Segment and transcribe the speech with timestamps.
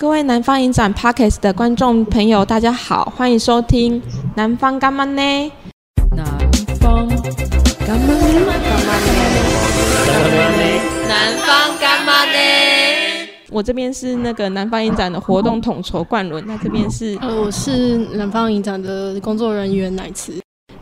[0.00, 4.00] 各位南方影展 Podcast 的观众朋友，大家好，欢迎收听
[4.34, 5.20] 《南方干嘛呢》。
[6.16, 6.26] 南
[6.80, 7.06] 方
[7.86, 8.24] 干嘛呢？
[11.06, 13.28] 南方干嘛呢？
[13.50, 20.32] 我这边是那个南方影展的活动统筹冠伦，那这边是呃，我是南方影展的工作人员乃慈。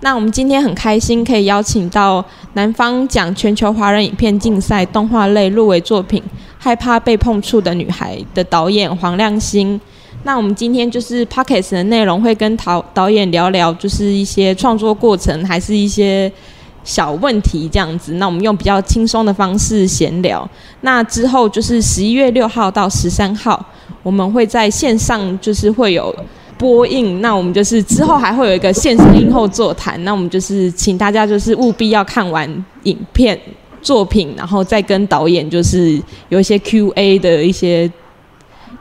[0.01, 6.23] 那我们今天很开心可以邀请到南方奖全球华人影片竞赛动画类入围作品
[6.59, 9.81] 《害怕被碰触的女孩》的导演黄亮星。
[10.25, 16.31] 那我们今天就是 Podcast 的内容会跟导导演聊聊，就是一些创作过程，还是一些
[16.85, 18.15] 小问题这样子。
[18.15, 20.47] 那我们用比较轻松的方式闲聊。
[20.81, 23.65] 那之后就是十一月六号到十三号，
[24.03, 26.15] 我们会在线上就是会有。
[26.59, 33.41] 播映，那我们就是之后还会有一个线上映后座谈，那我们就是请大家就是务必要看完影片
[33.89, 35.99] 作品，然后再跟导演就是
[36.29, 37.91] 有一些 Q&A 的一些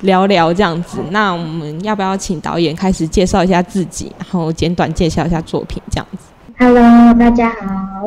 [0.01, 0.99] 聊聊这样子。
[1.11, 6.17] 那我们要不要请导演开始介绍一下自己，然后简短介绍一下作品这样子
[6.59, 8.05] ？Hello，大家好，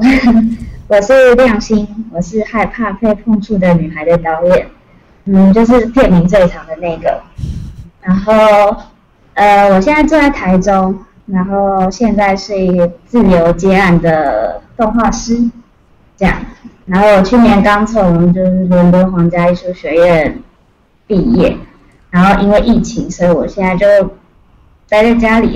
[0.89, 4.67] 我是亮星，我是害怕被碰触的女孩的导演，
[5.25, 7.23] 嗯，就是片名最长的那个，
[8.03, 8.77] 然后。
[9.35, 15.39] 呃，我现在住在台中，然后现在是一个自由接案的动画师，
[16.15, 16.37] 这样。
[16.91, 20.43] 然后我去年刚从就是伦敦皇家艺术学院
[21.07, 21.57] 毕业，
[22.11, 23.87] 然后因为疫情，所以我现在就
[24.89, 25.53] 待在家里，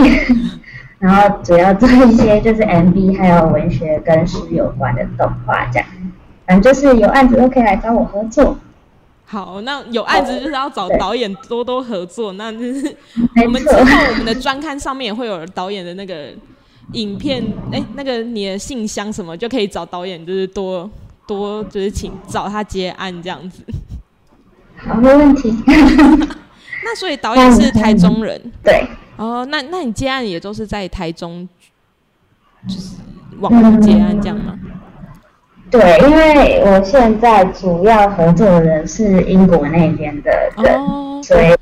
[1.00, 5.88] 然后主要做一些就是 MV 还有文学跟书有关的动画，这样。
[6.46, 8.56] 反正就是有案子都可以来找我合作。
[9.24, 12.94] 好，那有案子就是要找导演多多合作，那就是
[13.44, 16.28] 我们之后我们的专刊上面也会有导演的那个
[16.92, 20.88] 影片，哎、欸，那个你的信箱什么就可以找导演，就是多
[21.26, 23.62] 多就是请找他接案这样子。
[24.76, 25.54] 好，没问题。
[26.84, 28.86] 那所以导演是台中人，对。
[29.16, 31.48] 哦，那那你接案也都是在台中，
[32.68, 32.96] 就是
[33.38, 34.58] 网络接案这样吗？
[35.70, 41.56] 对，因为我现在主要合作的人是英国那边的人，oh, 所以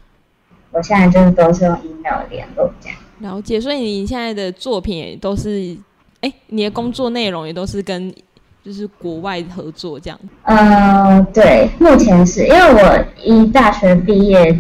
[0.71, 2.99] 我现在就是都是用 email 联络这样。
[3.21, 5.77] 了解，所以你现在的作品也都是，
[6.21, 8.13] 哎，你的工作内容也都是跟
[8.63, 10.19] 就是国外合作这样。
[10.45, 14.57] 呃，对，目前是因为我一大学毕业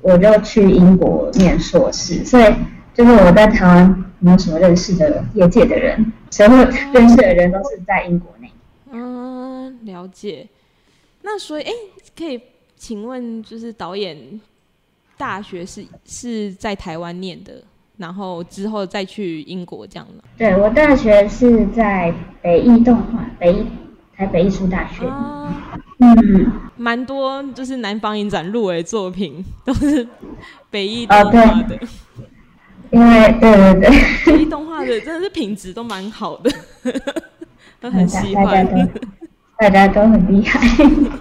[0.00, 2.54] 我就去英国念硕士，所以
[2.94, 6.48] 就是我在台湾没有什么认识的业界的人，所以
[6.92, 8.50] 认识的人都是在英国内。
[8.92, 10.46] 嗯，了解。
[11.22, 11.72] 那所以，哎，
[12.16, 12.40] 可以
[12.76, 14.40] 请问，就是导演
[15.18, 17.62] 大学是是在台湾念的，
[18.00, 20.24] 然后之后再去英国这样的？
[20.38, 23.66] 对，我大学是在北艺动画，北艺
[24.16, 25.06] 台北艺术大学。
[25.06, 30.08] 啊、嗯，蛮多，就是南方影展入围作品都是
[30.70, 31.30] 北艺动画
[31.64, 31.76] 的。
[31.76, 31.88] 哦、
[32.90, 33.90] 因为对对对，
[34.24, 36.50] 北艺动画的真的是品质都蛮好的。
[37.80, 39.00] 都很喜欢，大家都，
[39.58, 40.60] 大家都很厉害。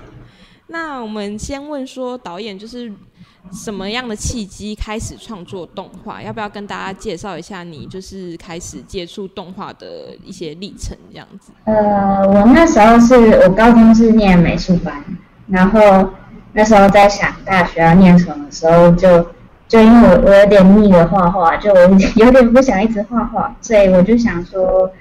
[0.68, 2.92] 那我们先问说，导演就是
[3.52, 6.22] 什么样的契机开始创作动画？
[6.22, 10.98] 要不要跟大家介绍一下你就是开始接触动画的一些历程？
[11.12, 11.52] 这样子。
[11.66, 15.04] 呃，我那时候是我高中是念美术班，
[15.48, 16.10] 然后
[16.54, 19.28] 那时候在想大学要念什么的时候就，
[19.68, 21.80] 就因为我我有点腻了画画，就我
[22.16, 24.92] 有点不想一直画画，所以我就想说。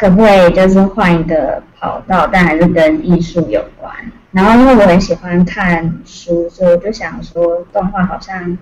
[0.00, 3.92] 可不可以就是换一个跑道，但还是跟艺术有关？
[4.30, 8.56] 然后因为我很喜欢看书，所以我就想说动画好像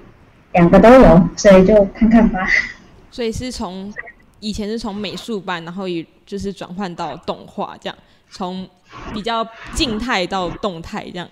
[0.53, 2.47] 两个都有，所以就看看吧。
[3.11, 3.93] 所以是从
[4.41, 7.99] 以前是从美术班，然后也就是转换到动画这样，
[8.31, 8.69] 从
[9.13, 11.29] 比较静态到动态这样。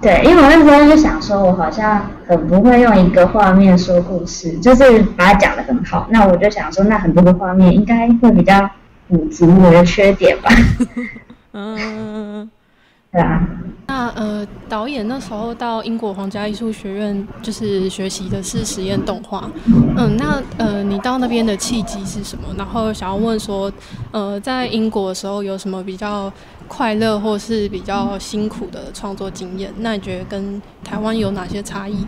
[0.00, 6.08] 对，因为我那时候就想说，我好像很不会用一个画面说故事，就是把它讲得很好。
[6.10, 8.68] 那我就想说，那很多个画面应该会比较。
[9.08, 10.50] 补足我的缺点吧。
[11.52, 12.50] 嗯，
[13.12, 13.48] 对啊。
[13.88, 19.50] 那呃，导演那时候到英国皇家艺术学院，就是学习的是实验动画。
[19.96, 22.44] 嗯，那呃，你到那边的契机是什么？
[22.56, 23.70] 然后想要问说，
[24.12, 26.32] 呃，在英国的时候有什么比较
[26.68, 29.70] 快乐或是比较辛苦的创作经验？
[29.78, 32.06] 那你觉得跟台湾有哪些差异？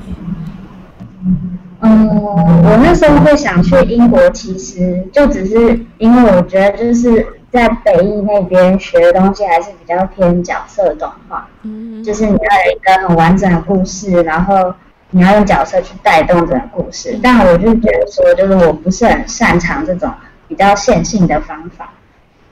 [1.81, 14.75] 嗯，我那时候会想去英国，其实就只是因为我觉得就是在北艺那边学的东西还是比较偏角色动画，嗯，就是你要有一个很完整的故事，然后
[15.11, 17.17] 你要用角色去带动整个故事。
[17.23, 20.13] 但我就觉得说，就是我不是很擅长这种
[20.49, 21.91] 比较线性的方法。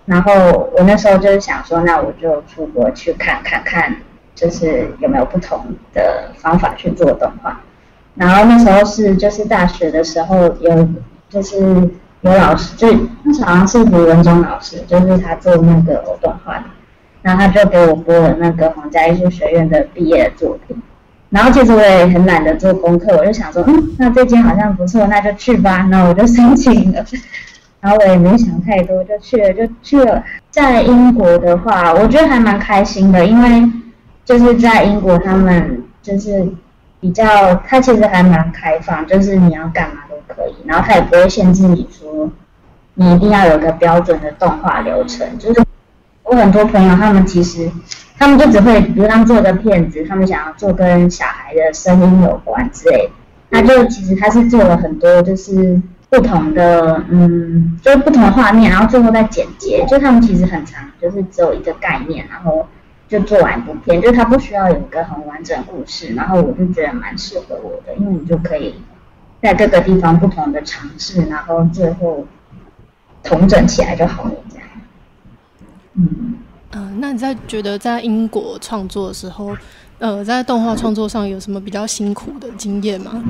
[0.04, 3.96] 然后我那时候就是想说，那我就出国去看看看
[4.36, 7.60] 就是有没有不同的方法去做动画。
[8.14, 10.88] 然后那时候是就是大学的时候有
[11.28, 11.90] 就是
[12.22, 12.88] 有老师，就
[13.24, 16.64] 那时好像是卢文忠老师，就是他做那个偶动画的，
[17.20, 20.80] 然后他就给我播了那个皇家艺术学院的毕业作品。
[21.30, 25.86] 然后其实我也很懒得做功课，我就想说，嗯，那这间好像不错，那就去吧。
[25.90, 27.02] 那我就申请了，
[27.80, 30.22] 然后我也没想太多，就去了，就去了。
[30.50, 33.66] 在英国的话，我觉得还蛮开心的，因为
[34.26, 36.46] 就是在英国，他们就是
[37.00, 40.01] 比较，他其实还蛮开放，就是你要干嘛
[40.36, 42.30] 可以，然后他也不会限制你说
[42.94, 45.38] 你一定要有个标准的动画流程。
[45.38, 45.62] 就是
[46.22, 47.70] 我很多朋友，他们其实。
[48.18, 53.10] 他们就只会，比如他们做个片子，他们想要做跟小孩的声音有关之类的，
[53.48, 62.64] 那就其实他是做了很多，就是不同的，嗯，就是不同的画面，然后最后再剪接，就他们其实很长，就是只有一个概念，然后
[63.08, 68.76] 就做完一部片，就是他不需要有一个很完整故事，然后我就觉得蛮适合我的，因为你就可以
[69.42, 72.24] 在各个地方不同的尝试，然后最后
[73.22, 74.66] 统整起来就好了，这样，
[75.94, 76.34] 嗯。
[76.74, 79.54] 嗯、呃，那你在觉得在英国创作的时候，
[79.98, 83.22] 呃，在动画创作上有什么比较辛苦的经验吗？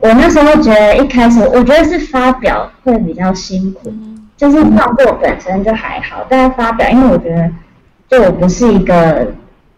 [0.00, 7.52] 我那时候觉得一开始，我觉得是发表会比较辛苦，嗯、就是创作本身就还好，但是发表，因为我觉得，
[8.08, 9.28] 就我不是一个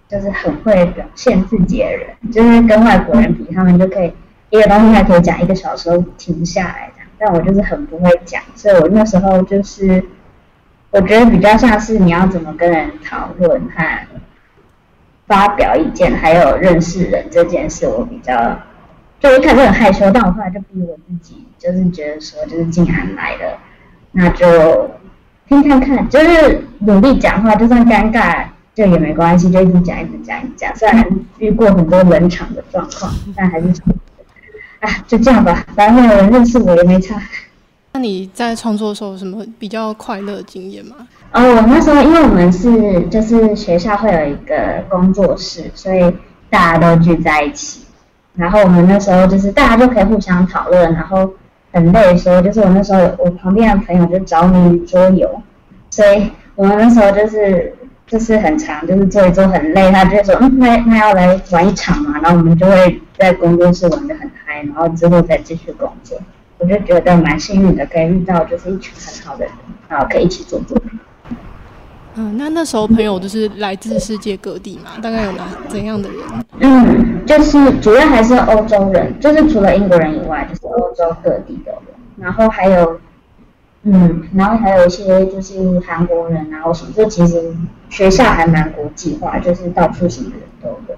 [0.09, 4.11] 就是很会表现自己的人，就是跟外国人比，他们就可以
[4.59, 10.05] 一个东西还可以讲一个小时停下来这样，但我就是很不会讲，所以我那时候就是。
[10.97, 14.07] 我觉得比较像是你要怎么跟人讨论和
[15.27, 18.57] 发表意见，还有认识人这件事，我比较
[19.19, 23.59] 就一开始很害羞，但我后来就逼我自己，就是觉得说，就是既然来了，
[24.13, 24.89] 那就
[25.49, 30.77] 听看看，就是努力讲话，就算尴尬就也没关系，就一直讲，一直讲，一直讲。
[30.77, 31.05] 虽然
[31.39, 33.67] 遇过很多冷场的状况，但还是
[34.85, 37.21] 啊，就这样吧，反正没有人认识我也没差。
[37.93, 40.97] 那你在创作的时候有什么比较快乐的经验吗？
[41.33, 46.13] 哦，我那时候因为我们是就是学校会有一个工作室，所以
[46.51, 47.81] 大家都聚在一起。
[48.35, 51.31] 然后我们那时候就是大家就可以互相讨论，然后
[51.73, 55.41] 很累的时候，就是我那时候我旁边的朋友就着迷于桌游，
[55.91, 57.73] 所以我们那时候就是
[58.09, 64.24] 就是很长，就是做一做很累，他就说嗯，那那要来玩一场嘛，然后我们就会在工作室玩的很嗨，
[64.67, 66.19] 然后之后再继续工作。
[66.59, 69.53] 我就觉得蛮幸运的，可以遇到就是一群很好的人，
[69.89, 70.99] 然后可以一起做作品。
[72.15, 74.93] 嗯，那那时候朋友都是来自世界各地嘛？
[75.03, 76.19] 大概有哪怎样的人？
[76.61, 81.83] 嗯，就是主要还是欧洲人，就是除了英国人以外，就是欧洲各地的人。
[82.17, 83.01] 然后还有，
[83.83, 87.53] 嗯，然后还有一些就是韩国人，然后什么，就其实
[87.91, 90.94] 学校还蛮国际化，就是到处什么人都有。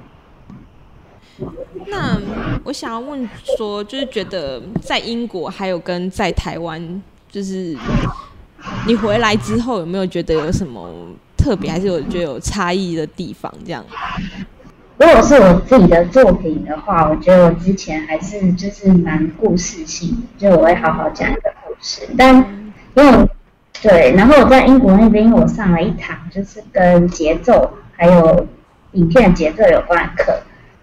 [1.87, 2.19] 那
[2.65, 7.77] 我想要问说，就是觉得在英国还有跟在台湾，就是
[8.87, 10.91] 你回来之后有没有觉得有什么
[11.37, 13.53] 特别，还是有觉得有差异的地方？
[13.65, 13.85] 这样。
[14.99, 20.09] 如果是我自己的作品的话，我觉得我之前还是就是蛮故事性
[20.39, 22.09] 的，就我会好好讲一个故事。
[22.17, 22.35] 但
[22.95, 23.29] 因为
[23.83, 28.47] 对，然后我在英国那边，因为我上了一堂就是跟节奏还有
[28.93, 30.33] 影片节奏有关的课。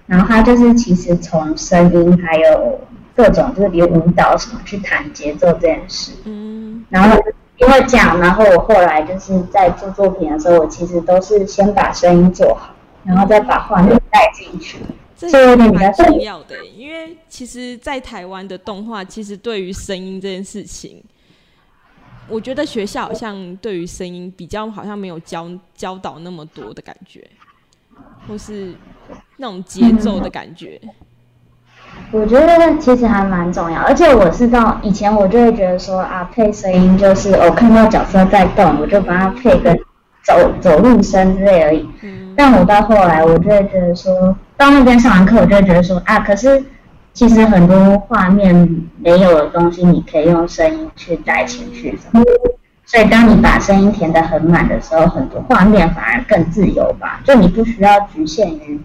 [0.05, 2.79] 然后他就是其实从声音还有
[3.15, 6.11] 各种就是比如舞蹈什么去谈节奏这件事。
[6.25, 6.85] 嗯。
[6.89, 7.18] 然后
[7.57, 14.80] 因为这样，然后我后来就是在做作品的时候，我其实都是先把声音做好，然后再把画面带进去。
[15.16, 21.01] 这有点蛮重要的，因为其实，在台湾的动画，其实对于声音这件事情，
[22.28, 27.25] 我觉得学校好像对于声音比较好像没有教教导那么多的感觉，
[28.28, 28.73] 或是。
[29.38, 30.90] 那种节奏的感觉，嗯，
[32.12, 33.81] 我觉得其实还蛮重要。
[33.81, 39.76] 而且我是到以前我就会觉得说啊，配声音就是我看到角色在动，我就帮他配个
[40.24, 41.90] 走走路声之类而已。
[42.02, 42.33] 嗯。
[42.36, 46.64] 但我到后来，我就会觉得说，到那边上完课，我就会觉得说啊，可是
[47.14, 48.56] 其实很多画面
[48.98, 52.24] 没有的东西，你可以用声音去带情绪什么。
[52.86, 57.22] 所以，当你把声音填得很满的时候，很多画面反而更自由吧？
[57.24, 58.80] 就你不需要局限于，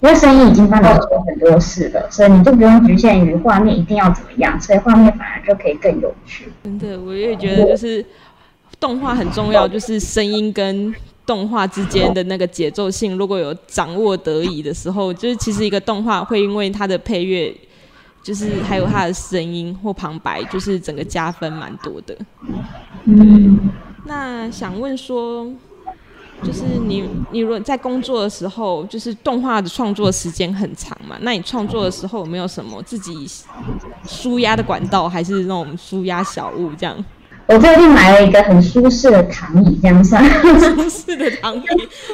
[0.00, 6.52] 因为声音已经帮你做很多事了，所以你就不用局限于画面一定要怎么样，所以画面反而就可以更有趣。
[6.64, 8.04] 真的，我也觉得就是
[8.78, 17.54] 动画很重要，就是声音跟动画之间的那个节奏性，如果有掌握得宜的时候，就是其实一个动画会因为它的配乐。
[18.22, 22.18] 就是还有它的声音或旁白，就是整个加分蛮多的。
[23.04, 23.70] 嗯，
[24.04, 25.46] 那想问说，
[26.42, 33.26] 就是你你如果在工作的时候，就是动画的创作时间很长嘛，那你创作的时候有没有什么自己
[34.06, 37.04] 舒压的管道，还是那种舒压小物这样？
[37.46, 40.22] 我最近买了一个很舒适的躺椅，这样算
[40.58, 41.64] 舒适的躺椅，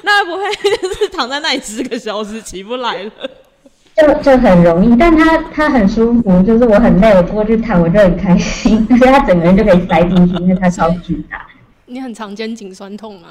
[0.05, 0.43] 那不会
[0.79, 3.11] 就是躺在那里十个小时起不来了？
[3.97, 11.47] 就就很容易，但它它很舒服，就是我很累，我过去躺我就很开心， 而且它整个人就可以塞进去，因为它超巨大。
[11.87, 13.29] 你很常肩颈酸痛吗？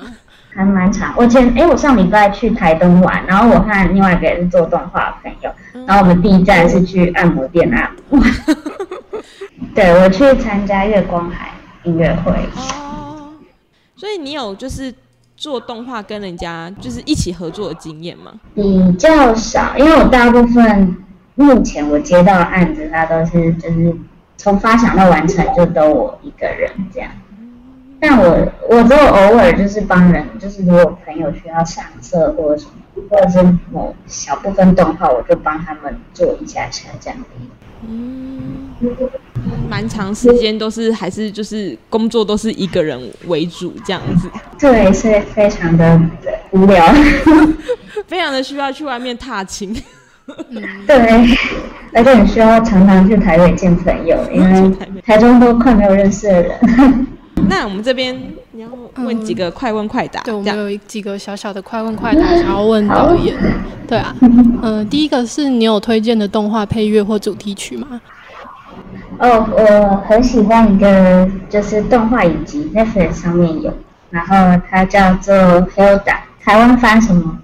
[0.54, 1.14] 还蛮长。
[1.18, 5.52] 我前哎，我上礼拜去台东玩，然后我和另外一个人是做动画的朋友，
[5.88, 7.92] 然后我们第一站是去按摩店啊。
[9.74, 11.50] 对，我去参加月光海。
[11.84, 13.32] 音乐会哦，
[13.96, 14.94] 所以你有就是
[15.36, 18.34] 做动画跟人家就是一起合作的经验吗？
[18.54, 20.96] 比较少，因为我大部分
[21.34, 23.96] 目前我接到的案子，它都是就是
[24.38, 27.10] 从发想到完成就都我一个人这样。
[28.02, 33.42] 但我我只有偶尔就是帮人，就是如果朋友需要上色或者什么，或者是
[33.72, 37.26] 某小部分动画，我就帮他们做一下下这样的。
[37.88, 38.72] 嗯。
[39.70, 44.30] 蛮长时间都是还是就是工作都是一个人为主这样子，
[44.60, 46.02] 对，是非常的
[46.50, 46.84] 无聊，
[48.08, 49.74] 非常的需要去外面踏青，
[50.88, 50.98] 对，
[51.94, 57.08] 而且很需要常常去台北见朋友，因为 台中都快没有认识的人。
[57.50, 58.16] 那我们这边
[58.52, 58.70] 你要
[59.04, 63.36] 问几个快问快答，对，我们有几个小小的快问快答想要问导演，
[63.88, 64.16] 对啊，
[64.62, 68.02] 嗯，第一个是你有推荐的动画配乐或主题曲吗？
[69.20, 73.72] 哦，我很喜欢一个就是动画影集，Netflix 上面有，
[74.10, 75.36] 然后它叫做
[75.70, 76.00] 《Hilda》，
[76.40, 77.22] 台湾翻什么《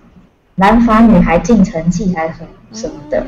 [0.56, 3.25] 蓝发女孩进城记》还是什么什么的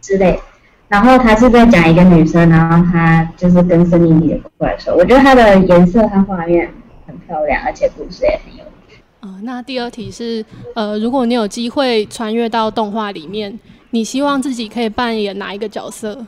[0.00, 0.40] 之类，
[0.88, 6.72] 然后他是在讲一个女生，然后她就是跟森林里的怪兽，我觉得它的颜色和画面
[7.06, 9.02] 很漂亮，而且故事也很有趣。
[9.20, 13.58] 呃，那第二题是，呃，如果你有机会穿越到动画里面，
[13.90, 16.26] 你希望自己可以扮演哪一个角色？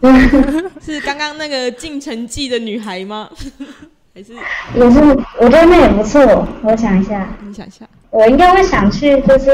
[0.80, 3.28] 是刚刚那个进城记的女孩吗？
[4.14, 4.32] 还是
[4.74, 5.00] 也是？
[5.38, 6.46] 我觉得那也不错。
[6.62, 9.50] 我想一下，你想一下，我应该会想去，就是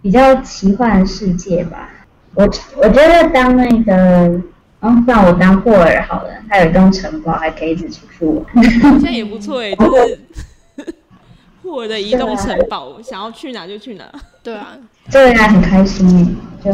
[0.00, 1.90] 比较奇幻的世界吧。
[2.36, 2.44] 我
[2.76, 4.40] 我觉得当那个，
[4.80, 8.44] 哦，算我当霍尔好了，他有一栋城堡，还可以一直出去玩，
[8.82, 9.74] 好像也不错哎。
[9.74, 10.20] 就是
[11.62, 14.04] 霍尔的移动城堡，啊、想要去哪就去哪。
[14.42, 14.76] 对啊，
[15.10, 16.70] 这个还很开心就。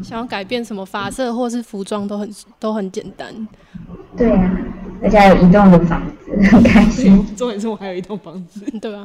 [0.00, 3.34] 想要改变什么发色或是服装都很都很简单。
[4.16, 4.56] 对啊，
[5.02, 7.26] 而且还有移动的房子，很开心。
[7.36, 9.04] 重点是我还有一栋房子， 对啊。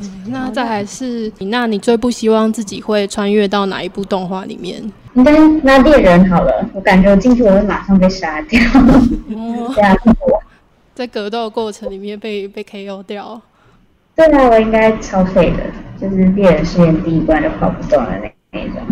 [0.00, 4.82] 嗯，那再还是你，那你最不希望自己会穿越到哪一部动画里面？
[5.14, 8.60] 应该那猎人好了，我感觉我进去我会马上被杀掉。
[8.74, 9.72] 哦。
[9.74, 9.94] 对啊，
[10.94, 13.40] 在格斗的过程里面被被 KO 掉。
[14.14, 15.64] 对啊，我应该超废的，
[16.00, 18.82] 就是猎人试验第一关就跑不动的那那种。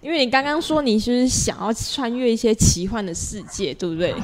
[0.00, 4.14] 因为你刚刚说你是不是想要穿越一些奇幻的世界，对不对？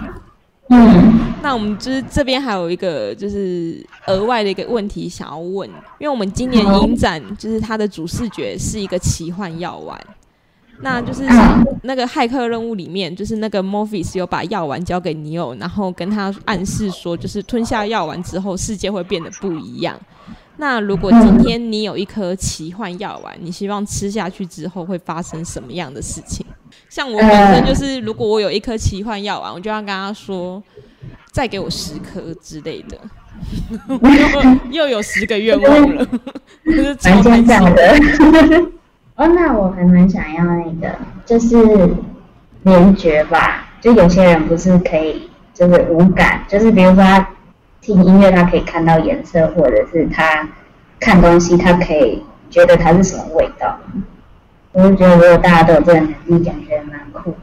[0.69, 1.27] 嗯。
[1.43, 5.69] 那我们就是这边还有一个就是额外的一个问题想要问，
[5.99, 9.97] 因为我们今年影展就是它的主视觉是一个奇幻药丸，
[10.81, 11.25] 那就是
[11.83, 19.97] 那个骇客任务里面，就是那个 Morpheus 有把药丸交给尼欧，然后跟他暗示说，就是吞下药丸之后世界会变得不一样。
[20.57, 26.45] 那如果今天你有一颗奇幻药丸，你希望吃下去之后会发生什么样的事情？
[26.89, 30.63] 像我本身就是，如果我有一颗奇幻药丸，我就要跟他说，
[31.33, 32.99] 再给我十颗之类的，
[33.89, 36.07] 又， 又有十个愿望了，
[36.65, 37.99] 蛮坚强的。
[39.17, 41.57] 哦，那我还蛮想要那个，就是
[42.63, 43.69] 联觉吧。
[43.81, 47.29] 就有些人不是可以，就是无感，就是比如说他。
[47.79, 50.49] 听音乐，他可以看到颜色，或者是他
[50.99, 53.79] 看东西，他可以觉得它是什么味道。
[54.77, 57.37] 我就觉得，如果大家都有这个能力，感觉蛮酷的。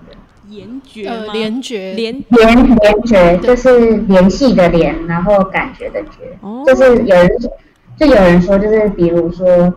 [0.49, 6.37] 联觉呃，联觉，联联联觉就是联系的联，然后感觉的觉。
[6.41, 6.63] 哦。
[6.63, 7.51] 就是有人说，
[7.97, 9.73] 就有人说，就是比如说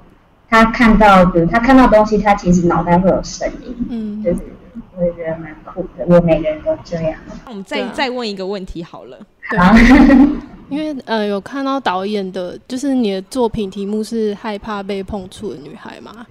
[0.50, 3.74] 他看到，比如他看到东西，他其实脑袋会有声音。
[3.88, 4.22] 嗯。
[4.22, 4.40] 就是
[4.94, 6.04] 我也觉得蛮酷的。
[6.04, 7.14] 如果每个人都这样。
[7.44, 9.16] 那我们再再问一个问题好了。
[9.56, 9.74] 好。
[10.68, 16.26] 因为呃，有看到导演的，就是你的作品题目是害怕被碰触的女孩嘛？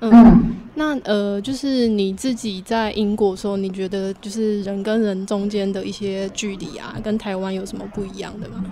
[0.00, 8.64] 嗯，嗯那呃，就是你自己在英国说，你觉得就是人跟人中间的一些距离啊，跟台湾有什么不一样的吗？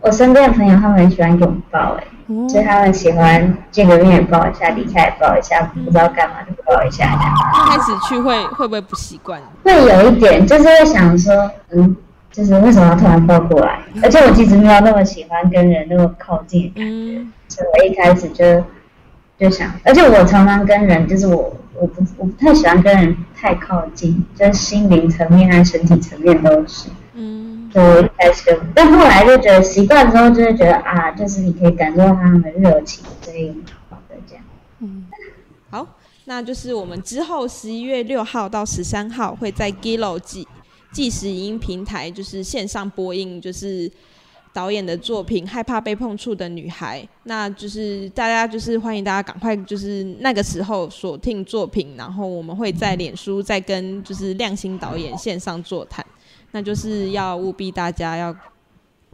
[0.00, 7.34] 我身边的朋友他们很喜欢拥抱、欸，哎、嗯，所以他们喜欢见个面也抱一下，离开也抱一下，不知道干嘛就抱一下这样。
[7.68, 9.40] 开始去会会不会不习惯？
[9.62, 11.96] 会有一点，就是会想说，嗯。
[12.32, 13.78] 就是为什么要突然抱过来？
[14.02, 18.42] 而且我其实没有那么喜欢跟人那么靠近的感觉，嗯、所以我一开始就
[19.42, 26.88] 就想，而且我常常跟人，就是我我不我不太喜欢跟人太靠近，就是心灵层面和身体层面都是。
[27.14, 33.52] 嗯，所以我一开始，但后来就觉得习惯之后，就会觉得啊，就是你可以感受到他们的热情，所以
[33.90, 34.44] 好的这样。
[34.78, 35.06] 嗯，
[35.70, 35.96] 好，
[36.26, 40.46] 那就是我们之后十一月六号到十三号会在记。
[40.92, 43.90] 即时影音平台就是线上播映，就是
[44.52, 47.00] 导演的作品《害怕被碰触的女孩》。
[47.24, 56.04] 那就是大家就是欢迎大家赶快就是那个时候锁定作品，然后我们会在脸书再跟就是亮星导演线上座谈。
[56.52, 58.36] 那就是要务必大家要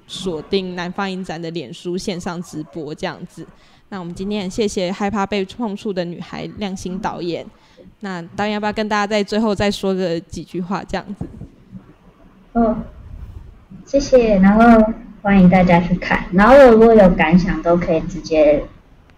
[0.09, 3.47] 锁定南方影展的脸书线上直播这样子。
[3.90, 7.47] 那我们今天谢谢《害怕被碰触的女孩》亮星导演。
[8.00, 11.26] 那导演要不要跟大家在最后再说个几句话这样子？
[12.54, 12.76] 哦，
[13.87, 14.92] 谢谢，然后
[15.23, 18.65] 欢迎大家去看，然后如果有感想都可以直接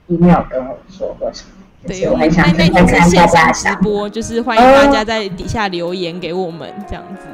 [0.06, 1.52] email 跟我说或什么，
[1.86, 7.26] 对，我很想再看大家直播，就是欢迎大家在底下留言给我们这样子。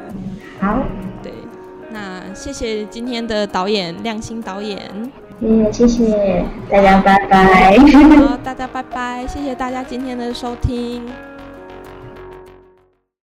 [0.59, 0.83] 好，
[1.23, 1.31] 对，
[1.91, 4.79] 那谢谢今天的导演亮星导演，
[5.71, 11.03] 谢谢谢谢大家，拜拜，好，大家拜拜，谢谢大家今天的收听。